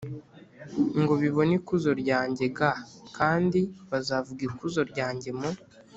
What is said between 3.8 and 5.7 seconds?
bazavuga ikuzo ryanjye mu